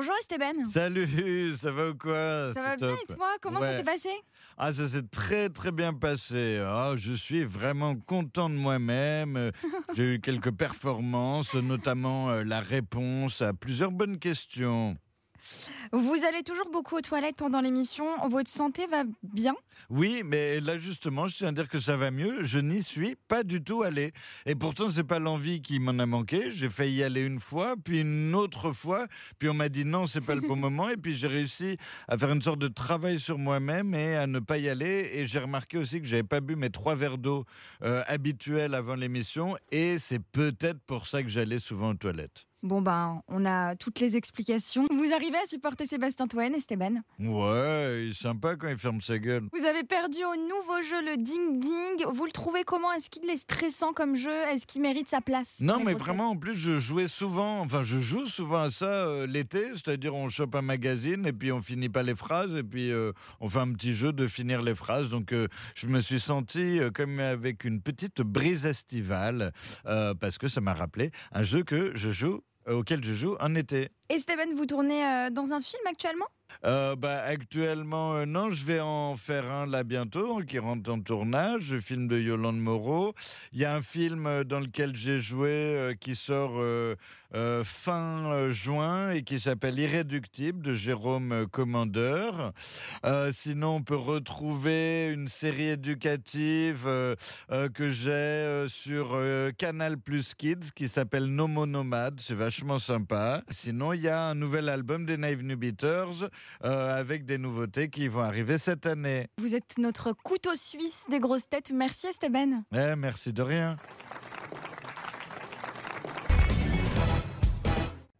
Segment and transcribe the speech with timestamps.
[0.00, 0.66] Bonjour Esteban.
[0.70, 2.54] Salut, ça va ou quoi?
[2.54, 3.36] Ça va bien et toi?
[3.42, 4.08] Comment ça s'est passé?
[4.56, 6.58] Ah, ça s'est très très bien passé.
[6.64, 9.50] Ah, je suis vraiment content de moi-même.
[9.94, 14.96] J'ai eu quelques performances, notamment euh, la réponse à plusieurs bonnes questions.
[15.92, 18.06] Vous allez toujours beaucoup aux toilettes pendant l'émission.
[18.28, 19.54] Votre santé va bien?
[19.88, 22.44] Oui, mais là justement, je tiens à dire que ça va mieux.
[22.44, 24.12] Je n'y suis pas du tout allé.
[24.46, 26.52] Et pourtant, c'est pas l'envie qui m'en a manqué.
[26.52, 29.06] J'ai failli y aller une fois, puis une autre fois,
[29.38, 30.88] puis on m'a dit non, c'est pas le bon moment.
[30.88, 31.76] Et puis j'ai réussi
[32.08, 35.10] à faire une sorte de travail sur moi-même et à ne pas y aller.
[35.14, 37.44] Et j'ai remarqué aussi que j'avais pas bu mes trois verres d'eau
[37.82, 39.56] euh, habituels avant l'émission.
[39.72, 42.46] Et c'est peut-être pour ça que j'allais souvent aux toilettes.
[42.62, 44.86] Bon ben, on a toutes les explications.
[44.90, 49.18] Vous arrivez à supporter Sébastien Toen, Esteban Ouais, il est sympa quand il ferme sa
[49.18, 49.44] gueule.
[49.50, 52.04] Vous avez perdu au nouveau jeu le Ding Ding.
[52.12, 52.92] Vous le trouvez comment?
[52.92, 54.30] Est-ce qu'il est stressant comme jeu?
[54.52, 57.98] Est-ce qu'il mérite sa place Non, mais vraiment, en plus, je jouais souvent, enfin, je
[57.98, 61.88] joue souvent à ça euh, l'été, c'est-à-dire on chope un magazine et puis on finit
[61.88, 65.08] pas les phrases et puis euh, on fait un petit jeu de finir les phrases.
[65.08, 69.54] Donc, euh, je me suis senti comme avec une petite brise estivale
[69.84, 73.90] parce que ça m'a rappelé un jeu que je joue, auquel je joue en été.
[74.08, 76.26] têtes Esteban, vous tournez euh, dans un film actuellement?
[76.64, 81.00] Euh, bah, actuellement, euh, non, je vais en faire un là bientôt qui rentre en
[81.00, 83.14] tournage, le film de Yolande Moreau.
[83.52, 86.60] Il y a un film euh, dans lequel j'ai joué qui sort
[87.64, 92.52] fin juin et qui s'appelle Irréductible de Jérôme Commandeur.
[93.30, 96.88] Sinon, on peut retrouver une série éducative
[97.48, 99.18] que j'ai sur
[99.58, 102.20] Canal Plus Kids qui s'appelle Nomo Nomade.
[102.20, 103.42] C'est vachement sympa.
[103.50, 106.30] Sinon, il y a un nouvel album des Naive New Beaters
[106.64, 109.28] euh, avec des nouveautés qui vont arriver cette année.
[109.38, 111.72] Vous êtes notre couteau suisse des grosses têtes.
[111.74, 112.64] Merci Esteban.
[112.74, 113.76] Eh, merci de rien.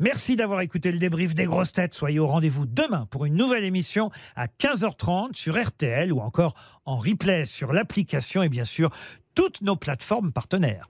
[0.00, 1.92] Merci d'avoir écouté le débrief des grosses têtes.
[1.92, 6.54] Soyez au rendez-vous demain pour une nouvelle émission à 15h30 sur RTL ou encore
[6.84, 8.90] en replay sur l'application et bien sûr
[9.34, 10.86] toutes nos plateformes partenaires.